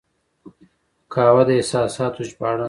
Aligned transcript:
قهوه 1.13 1.43
د 1.47 1.49
احساساتو 1.59 2.21
ژباړن 2.29 2.55
ده 2.57 2.59